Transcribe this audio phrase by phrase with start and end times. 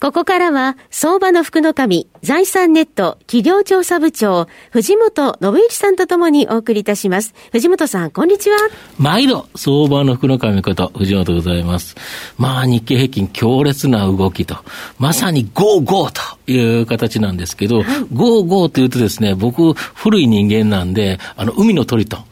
[0.00, 7.34] ここからは、相場の福の神、財産ネット企業調査部長、藤本信之さんとともにお送りいたします。
[7.50, 8.58] 藤本さん、こんにちは。
[8.96, 11.96] 毎度、相場の福の神こと、藤本でございます。
[12.36, 14.58] まあ、日経平均強烈な動きと、
[15.00, 16.12] まさにゴーゴー
[16.46, 22.24] という形なんですけど、はい、ゴーゴーというとですね、僕、古い人間なんで、あの、海のトリトン。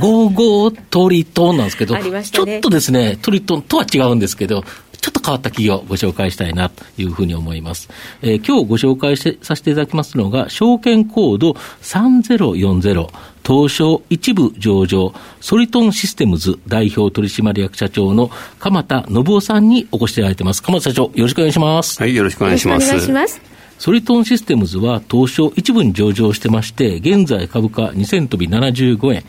[0.00, 4.64] ゴーゴートリトンなんですけど、ね、ちょっとですね、トリトンとは違うんですけど、
[5.02, 7.90] ちょっと変わった企業をご紹介したいなというふうに思います。
[8.22, 11.50] えー、今日ご紹介しさせていただきますのが、証券コード
[11.82, 13.08] 3040、
[13.44, 20.62] 東証一部上場、ソリトンシステムズ代表取締役社長の鎌田信夫さんにお越しいただいてます。
[20.62, 22.00] 鎌田社長、よろしくお願いします。
[22.00, 22.86] はい、よろしくお願いします。
[22.86, 23.40] お願いします。
[23.80, 29.24] ソリトンシステムズは東証一部に上場してまして、現在株価2000飛び75円、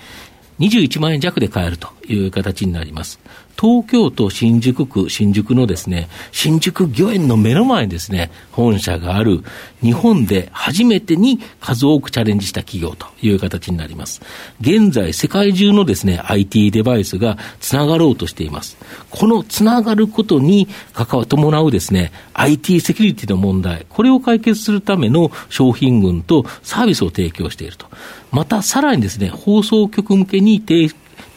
[0.60, 3.20] 21万円弱で買えるという形になります。
[3.60, 9.44] 東京都新宿区、新宿のですね、新宿御苑の目の前にですね、本社がある
[9.82, 14.22] 日本で初めてに数多くチャレンジした企業という形になります。
[14.60, 18.78] 現在、世界中のですね、IT デバイスがつながろうとしています。
[19.10, 27.86] このつながることに関わ、伴うですね、IT セキュリティの問題、これを解決するための商品群とサービスを提供していると。
[28.32, 30.90] また、さらにですね、放送局向けに提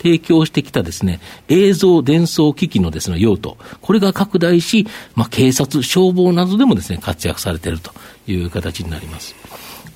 [0.06, 1.18] 提供してきたですね、
[1.48, 7.90] 映像伝送機器のですね、用途、これが拡大し、まあ、警察、消防などでもですね、活躍されていると
[8.28, 9.34] いう形になります。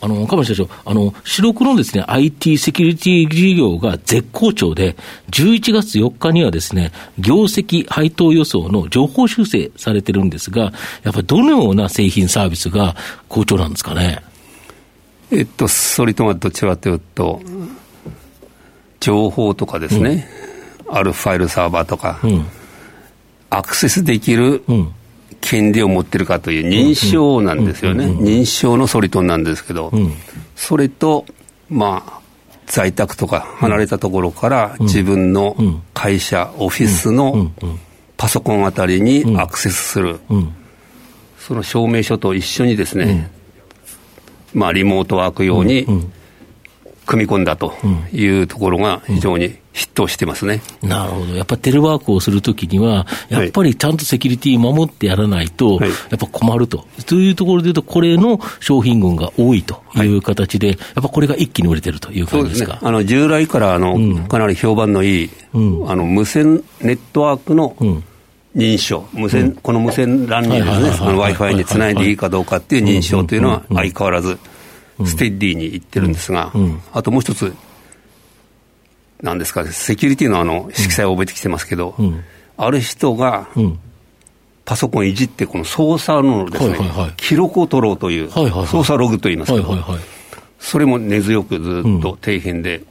[0.00, 4.96] あの、鎌田社長、あの、主力のですね、IT セキュリティ事業が絶好調で、
[5.30, 10.72] 11月4日にはですね、業績配当予想の情報修正されてるんですが、
[11.04, 12.96] やっぱりどのような製品サービスが
[13.28, 14.22] 好調なんですかね？
[15.30, 17.40] えっと、それとはどちらかというと、
[19.00, 20.28] 情報とかですね、
[20.86, 22.46] うん、あるファイルサーバーとか、うん、
[23.48, 24.62] アクセスできる
[25.40, 29.90] 権利を持ってるかという認証なんですよね、認証のソリトンなんですけど、
[30.54, 31.24] それと、
[31.68, 32.20] まあ、
[32.66, 35.56] 在宅とか離れたところから自分の
[35.94, 37.50] 会社、オフィスの
[38.16, 40.20] パソコンあたりにアクセスする、
[41.38, 43.30] その証明書と一緒にですね、
[44.52, 45.86] まあ、リモートワーク用に
[47.10, 47.74] 組み込んだと
[48.12, 67.76] いうところが非常にヒットしてますね、うん、なるほど、やっぱりテレワークをするときには、やっぱりちゃんとセキュリティ守ってやらないと、やっぱ困ると、というところでいうと、これの商品群が多いという形で、やっぱこれが一気に売れてるという感じですか、ね、あの従来からあの、うん、かなり評判のいい、うん、あの無線ネットワークの、
[68.56, 74.38] 認証、無線、この無線 LAN にですね、Wi-Fi につないでいいかどうかっていう認証というのは相変わらず
[75.06, 76.52] ステッディに行ってるんですが、
[76.92, 77.54] あともう一つ、
[79.22, 81.94] なんですか、セキュリティのあの色彩を覚えてきてますけど、
[82.56, 83.48] ある人が、
[84.64, 86.78] パソコンいじって、この操作のですね、
[87.16, 89.76] 記録を取ろうという、操作ログといいますけど、
[90.58, 92.82] それも根強くずっと底辺で、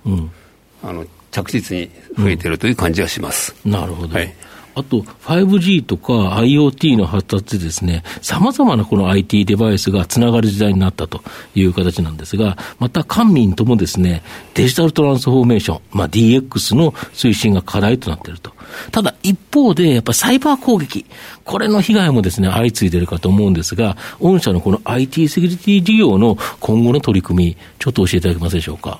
[0.83, 3.55] あの着実に増えてるという感じがします。
[3.65, 4.15] なるほど。
[4.15, 4.33] はい
[4.75, 11.21] あと 5G とか IoT の発達でですね、様々なこの IT デバイスがつながる時代になったと
[11.55, 14.21] いう形なんですが、また官民ともですね、
[14.53, 18.53] デジタルトランスフォーメーション、まあ、DX の推進が課題となっていると。
[18.91, 21.05] ただ一方で、やっぱりサイバー攻撃、
[21.43, 28.99] これの被害もですね、相次いでいるかと思うんですが、御社のこの IT セキュリティ事業の今後の取り組み、ちょっと教えていただけますでしょうか？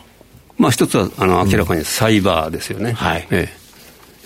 [0.57, 2.89] まあ、一つはあの明らかにサイバーですよね。
[2.89, 3.59] うん、はい、ええ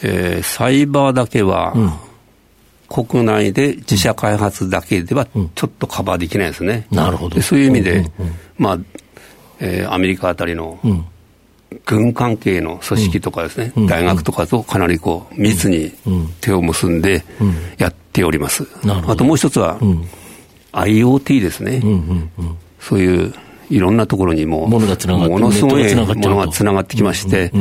[0.03, 1.73] えー、サイバーだけは、
[2.89, 5.25] 国内で自社開発だけでは
[5.55, 6.85] ちょっとカバーできないですね。
[6.91, 7.41] なるほど。
[7.41, 8.11] そういう意味で、
[8.57, 8.79] まあ、
[9.59, 10.79] えー、アメリカあたりの、
[11.85, 15.91] 軍関係の組織とかですね、大学とかとかなりこう密に
[16.39, 17.23] 手を結んで
[17.77, 18.67] やっております。
[19.07, 19.79] あともう一つは、
[20.73, 21.81] IoT ですね、
[22.79, 23.33] そういう
[23.69, 27.51] いろんなところにも、ものすごいものがつながってきまして、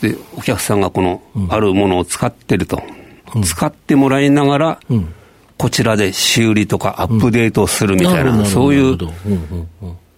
[0.00, 2.82] で、お客さんがこの、あるものを使ってると、
[3.34, 4.80] うん、使ってもらいながら、
[5.58, 8.96] こちらで修理とかアップデートをするみたいな、そういう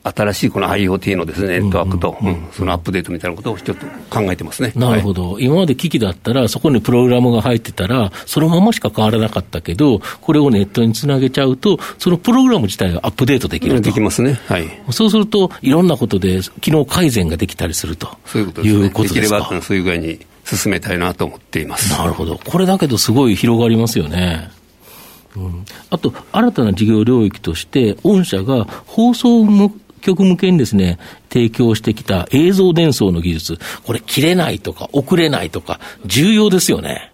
[0.04, 2.16] 新しいこの IoT のですね、ネットワークと、
[2.52, 4.72] そのアップデートみたいなことをちょっと考えてますね。
[4.75, 13.81] なるほど、はい、今まで機器だったら、そこにプログラムが入ってたら、そのまましか変わらなかったけど、これをネットにつなげちゃうと、そのプログラム自体がアップデートできると。
[13.82, 14.40] できますね。
[14.46, 14.66] はい。
[14.90, 18.08] そうすると、いろんなことで機能改善ができたりすると。
[18.26, 18.88] そういうことですね。
[18.88, 21.93] できれば、そういう具合に進めたいなと思っています。
[21.93, 22.40] なるほど。
[22.44, 24.50] これだけどすごい広がりますよね。
[25.34, 29.44] うん、あと、新たな事業領域として、御社が放送
[30.02, 30.99] 局向けにですね、
[31.31, 37.12] 提供してきた映像伝送の技術、これ切れないとか遅れないとか、重要ですよね。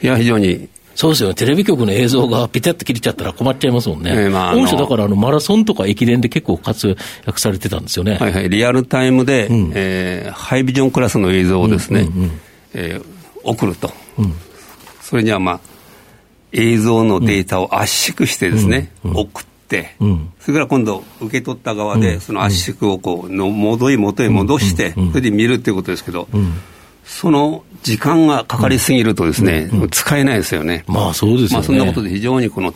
[0.00, 1.36] いや、非常にそうですよね。
[1.36, 4.10] テレビ局の映像がピタッと切れちゃったら困っちゃいますもんね。
[4.12, 8.16] えー、まあ、御社だからあのマラソンとか駅伝で結構活躍されてたんですよね。
[8.16, 8.50] はいはい。
[8.50, 12.40] リアルタイムで、うん、えー、ハイビジョンクラスの映像をですね、うんうんうん、
[12.74, 13.04] えー、
[13.44, 13.92] 送ると。
[14.18, 14.34] うん、
[15.00, 15.60] それにはまあ、
[16.50, 19.50] 映像のデータを圧縮してですね、うんうん、送って、
[20.00, 26.28] うん、それから今度、受け取った側で、その圧縮をこうの戻り元へ戻して、それで見るっていうことですけど、
[27.04, 29.82] その時間がかかりすぎるとですね、うん。
[29.82, 30.84] うん、使えないですよね。
[30.86, 31.54] まあそうですよね。
[31.54, 32.74] まあそんなことで非常にこの、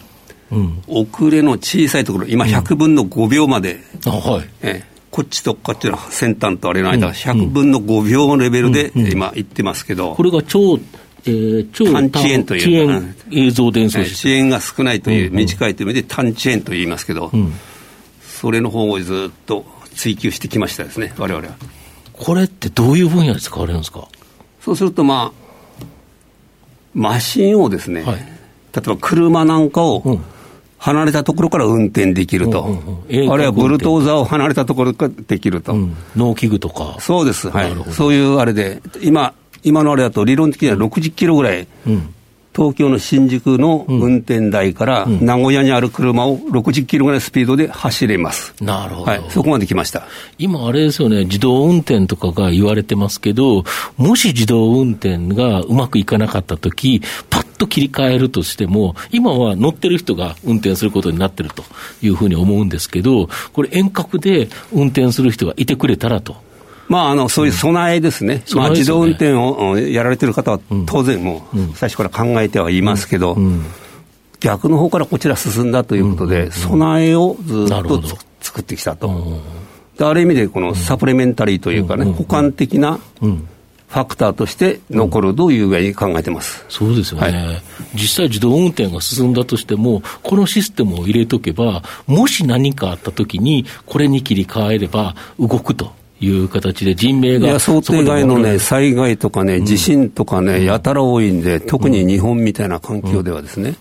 [0.86, 10.14] 遅れの小さいところ、今100分の5秒まで、はい、えこっちとこっちの先端とあれの間、100分の5秒のレベルで今言ってますけど。
[10.14, 10.80] これが超
[11.24, 17.52] えー、超短遅延という遅延映像伝送遅延が少ないという、短いという意味で短遅延と言いますけど、うん、
[18.20, 19.64] それの方をずっと
[19.94, 21.54] 追求してきましたですね、われわれは。
[22.12, 24.08] これってどういう分野で使われるんですか？
[24.60, 25.84] そうすると、まあ、
[26.94, 28.22] マシンをですね、はい、例
[28.78, 30.20] えば車なんかを
[30.78, 42.14] 離れたところから運転できると、うんうんうん、あるいはブルトーザーを離れたところからできると、うん、農機具とか、そうです、はい、そういうあれで、今、今のあれだと理論的には60キロぐらい、うん
[42.54, 48.54] 東京の新宿の運転台から名古屋にある車を60キロぐらいスピードで走れます。
[48.60, 49.10] なるほど。
[49.10, 50.06] はい、そこまで来ました。
[50.38, 53.64] 今あれですよね、自動運転とかが言われてますけど、
[53.96, 57.00] もし自動運転がうまくいかなかったとき、
[57.30, 61.64] パッと切り替えるとしても、今は乗ってる人が運転することになってると
[62.02, 66.36] いうふうに思うんですけど、これ遠隔で運転する人がいてくれたらと。
[66.92, 73.34] まあ、あのそういう備えですね、うん、まあ、自動運転をやられてる方は当然もう最初から考えてはいますけど、
[74.40, 78.02] 逆の方からこちら進んだということで、備えをずっと
[78.42, 79.40] 作ってきたと。
[79.98, 87.62] ある意味でこのサプリメンタリーというかね、補完的なファクターとして残るというぐらいに考えてます、そうですよね、はい、
[87.94, 96.01] 実際、自動運転が進んだとしても、このシステムを入れとけば、もし何かあったときに、これに切り替えれば動くと。
[96.22, 97.58] いう形で人命が。
[97.58, 103.74] 想定外のね、災害とかね、地震とかね、やたら多いんで、特に日本みたいな環境ではですね、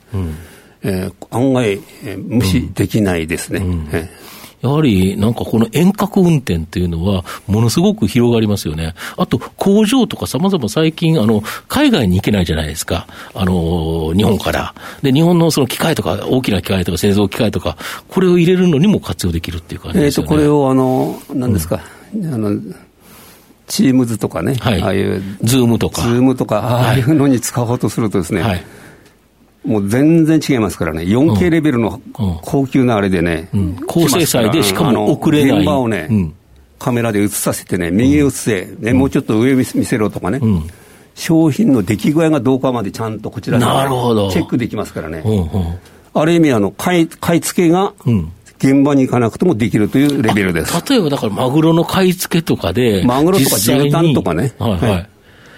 [0.84, 1.74] えー、案外、
[2.04, 3.62] えー、無視できないですね。
[3.92, 4.22] えー
[4.62, 8.94] やはりなんかこの遠隔運転っていうのは、ものすごく広がりますよね。
[9.18, 13.08] あと、工場とかさまざま最近、あの、海外に行けないじゃないですか。
[13.34, 14.76] あの、日本から。
[15.02, 17.76] で、日本のその機械とか、大きな機械とか製造機械とか、
[18.08, 20.30] これを入れるのにも活用できるっていう感じですよね。
[20.30, 21.78] えっ、と、これをあの、何ですか。
[21.96, 22.60] うんあの
[23.68, 26.02] Teams とかね、はい、ああいう、 Zoom とか。
[26.02, 28.64] Zoom とか、ああいうのに使おうとするとですね、はい、
[29.66, 32.02] もう全然違いますからね、4K レベルの
[32.42, 33.60] 高級なあれでね、うん。
[33.60, 35.58] うん、高精細で、しかも遅れない。
[35.60, 36.34] 現場をね、うん、
[36.80, 40.42] カメラで映させてね、右へ映せ、ね、もうちょっと上見せろとかね、
[41.16, 45.24] 商品の出来具合がどうかまでちゃんとこちらでチェックできますからね。
[46.14, 47.94] ある意味あの買い、買い付けが、
[48.64, 50.90] 現場に行かなくてもできるというレベルです。
[50.90, 54.54] 例えばだからマグロの買い付けとかで、マグロとか絨毯とかね。
[54.60, 55.10] はい、はい、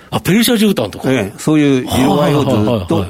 [0.10, 1.12] あ、ペルシャ絨毯とか？
[1.12, 2.50] ええ、そういう色合いをず
[2.86, 3.06] っと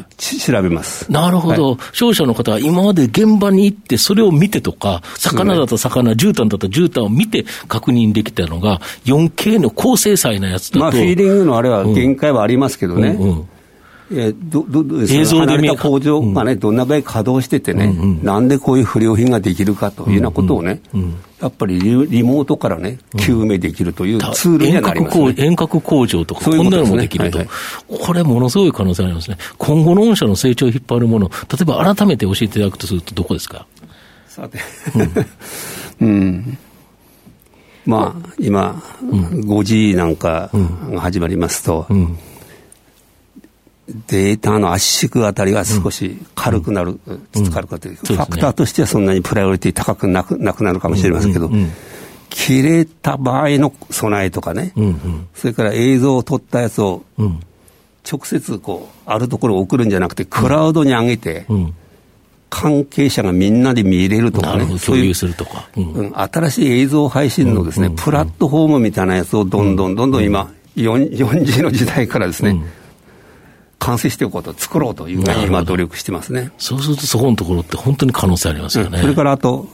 [0.52, 1.12] 調べます。
[1.12, 1.78] なるほど。
[1.92, 10.80] 商社の方は今まで現場に行って、それを見てとか、魚だと魚、絨毯だと絨毯を見て確認できたのが、4K の高精細なやつだと。
[10.80, 13.10] まあ、フィーリングのあれは限界はありますけどね。
[13.10, 13.50] うんうん
[14.16, 27.54] えー、どどど映像で離れた工場がね、どんな場合稼働しててね、うんうん、なんでこういう不良品ができるかというようなことをね、うんうん、やっぱりリリモートからね、究明できるというツールにはなります、ね、遠隔工場とか、こんなのもできると、はいは
[27.98, 29.38] い、これ、ものすごい可能性ありますね。
[29.58, 33.66] 今後の御社の成長を引っ張るもの、例えば改めて教えていただくとすると、どこですか？
[34.28, 34.60] さて、
[36.00, 36.58] うん、 うん。
[37.86, 40.50] まあ、今、うん、5G なんか
[40.90, 42.18] が始まりますと、うん
[44.08, 47.68] データの圧縮あたりが少し軽くなる、うん、つつかる。
[47.68, 51.50] かという、ファクターとしてはそんなにプライオリティ高くなくなくなるかもしれませんけど、
[52.30, 54.74] 切れた場合の備えとかね、
[55.34, 57.04] それから映像を撮ったやつを、
[58.10, 61.46] 直接こう、あるところを送るんじゃなくて、クラウドに上げて、
[62.50, 72.62] 関係者がみんなで見れるとかね、共有するとか、うん、新しい映像配信のですね、プラットフォームみたいなやつをどんどんどんどん今、4G の時代からですね、
[73.84, 76.52] 完成しておこうと、作ろうというふうに今、努力してますね。
[76.58, 79.00] そうすると、そこのところって本当に可能性ありますよね。
[79.00, 79.68] それからあと、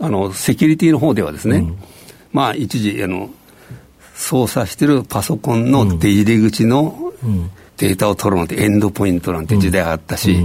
[0.00, 1.66] あの、セキュリティの方ではですね、
[2.32, 3.30] まあ、一時、あの、
[4.14, 7.12] 操作してるパソコンの出入り口の
[7.76, 10.38] データを取るのってエンドポイントなんて時代があったし、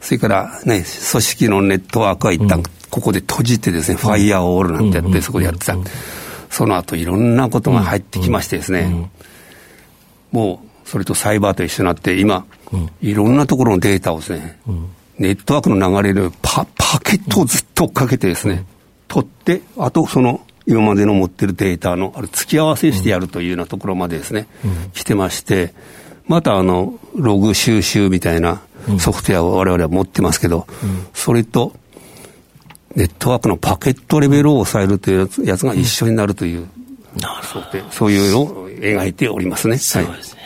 [0.00, 5.76] それからね、組織のネットワークは一旦ここで閉じてですね、ファイヤーオールなんてやって、そこでやってた。
[6.50, 9.10] その後いろんなことが入ってきましてですね、
[10.30, 12.44] もうそれとサイバーと一緒になって、今、
[13.00, 14.58] いろんなところのデータをですね、
[15.18, 18.64] ネットワークの流れるパパケットをずっと追っかけてですね、
[19.08, 24.46] 取って、あとその今までの持ってるデータのある付き合わせしてやるというようなところまでですね、
[24.92, 25.74] 来てまして、
[26.26, 28.62] またあの、ログ収集みたいな
[28.98, 30.66] ソフトウェアを我々は持ってますけど、
[31.12, 31.74] それと、
[32.96, 36.66] ネットワークのパケットレベルを抑えるというやつが一緒になるという、
[37.90, 39.76] そういうのを描いておりますね。
[39.78, 40.43] そうですね。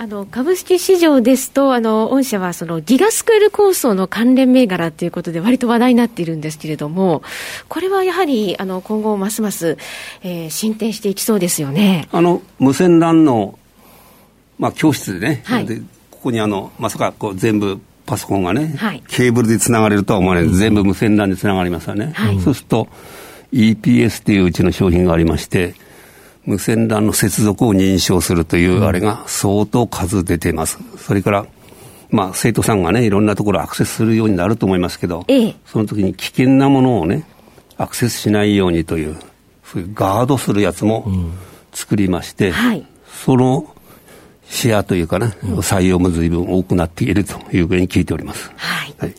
[0.00, 7.20] あの株式市場ですと、あの御社はそのギガスクール構想の関連銘柄ということで、割と話題になっているんですけれども、
[7.68, 9.76] これはやはりあの今後、ますます、
[10.22, 12.06] えー、進展していきそうですよね。
[12.12, 13.58] あの無線 LAN の、
[14.60, 15.80] まあ、教室でね、はい、で
[16.12, 22.86] ここにあのまさかこう全部パソコンがね、はい、ケーブルでつながれるとは思わない、うん、全部無線 LAN でつながりますよね、はい、そうすると
[23.52, 25.74] EPS といううちの商品がありまして
[26.48, 30.78] 無線 LAN の接続を認証するというあれが相当数出てます。
[30.96, 31.46] それから、
[32.10, 37.28] まあ、生徒さんがね、いろんなところアクセスするようになると思いますけど、ええ、その時に危険なものをね、
[37.76, 39.16] アクセスしないようにという、
[39.62, 41.06] そういうガードするやつも
[41.74, 43.66] 作りまして、うんはい、その
[44.48, 48.50] シェアというかな、うん、採用も随分多くなっているというふうに聞いております。
[48.56, 49.14] はい、はい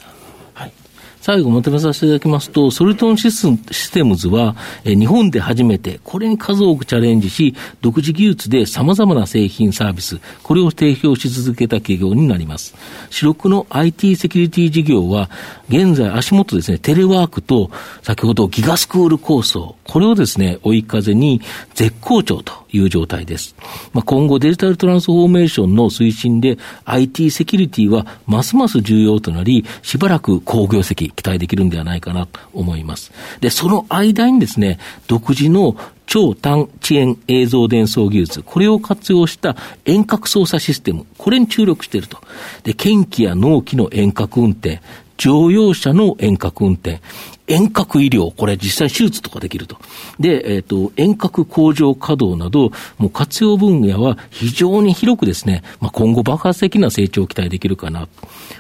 [1.30, 12.74] 最後まとめさせていただきますと、ソルトンシステムズは、え日本で初めて、これに数多くチャレンジし、独自技術で様々な製品サービス、これを提供し続けた企業になります。
[13.12, 15.30] 主力の IT セキュリティ事業は、
[15.70, 17.70] 現在足元ですね、テレワークと、
[18.02, 21.42] 先ほどギガスクール構想、これをですね、追い風に
[21.74, 23.56] 絶好調という状態です。
[23.92, 33.12] まあ、今後デジタルトランスフォーメーションの推進で IT セキュリティはますます重要となり、しばらく好業績期待できるんではないかなと思います。
[33.42, 34.78] で、その間にですね、
[35.08, 39.56] 独自の超単遅延映像伝送技術、これを活用した
[39.86, 42.20] 遠隔操作システム、これに注力していると。
[42.62, 44.82] で、検気や納期の遠隔運転、
[45.18, 47.02] 乗用車の遠隔運転、
[47.50, 49.78] 遠隔医療、これ実際手術とかできると。
[50.20, 58.08] で、えっ、ー、と、遠隔工場稼働など、もう活用分野は非常に広くですね、まあ、今後爆発的な成長を期待できるかな。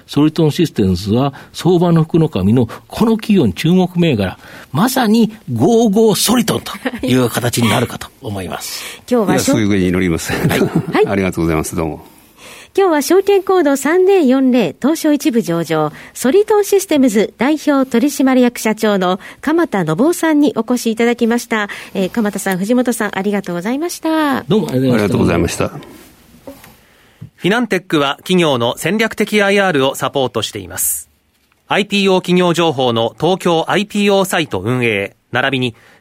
[0.08, 4.40] ソリトンシステムズは相場の福の神のこの企業に注目銘柄、
[4.72, 9.02] まさにゴーゴーソリトンという形になるかと思います。
[9.10, 10.34] 今日はそういうふうに祈ります。
[10.34, 10.60] はい。
[10.60, 11.76] はい、 ありがとうございます。
[11.76, 12.19] どうも。
[12.78, 21.68] 今日は証券コード3040東証一部上場、ソリトンシステムズ代表取締役社長の鎌田信夫さんにお越しいただきました。
[21.96, 24.44] えー、鎌田さん、藤本さん、ありがとうございました。
[24.44, 25.70] どうもありがとうございました。
[25.70, 31.10] フィナンテックは企業の戦略的 IR をサポートしています。
[31.70, 35.76] IPO 企業情報の東京 IPO サイト運営、並びに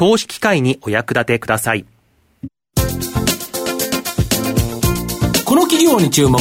[0.00, 1.84] 投資機会にお役立てください。
[5.44, 6.40] この企業に注目、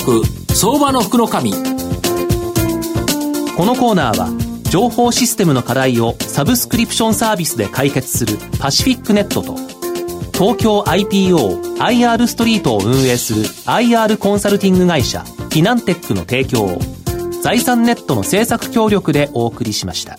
[0.56, 1.52] 相場の福の神。
[1.52, 1.58] こ
[3.66, 4.30] のコーナーは、
[4.70, 9.58] 情報システムの課題をサブスクリプションサービスで解決するパシフィックネットと、
[10.32, 16.80] 東京 IPO IR ストリートを運営する IR コンサルティング会社フィナンテックの提供を
[17.44, 20.18] 財産ネットの政策協力でお送りしました。